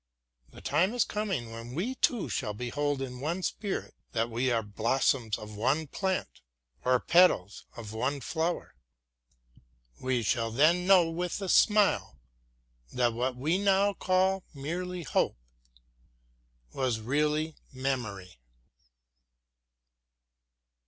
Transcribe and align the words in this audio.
The 0.49 0.61
time 0.61 0.95
is 0.95 1.03
coming 1.05 1.51
when 1.51 1.75
we 1.75 1.93
two 1.93 2.27
shall 2.27 2.55
behold 2.55 3.03
in 3.03 3.19
one 3.19 3.43
spirit 3.43 3.93
that 4.13 4.31
we 4.31 4.49
are 4.49 4.63
blossoms 4.63 5.37
of 5.37 5.55
one 5.55 5.85
plant, 5.85 6.41
or 6.83 6.99
petals 6.99 7.65
of 7.77 7.93
one 7.93 8.19
flower. 8.19 8.73
We 9.99 10.23
shall 10.23 10.49
then 10.49 10.87
know 10.87 11.07
with 11.11 11.39
a 11.39 11.49
smile 11.49 12.17
that 12.91 13.13
what 13.13 13.35
we 13.35 13.59
now 13.59 13.93
call 13.93 14.43
merely 14.55 15.03
hope 15.03 15.37
was 16.73 16.99
really 16.99 17.55
memory. 17.71 18.39